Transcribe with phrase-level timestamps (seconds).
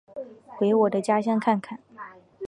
[0.47, 1.77] 回我的家乡看看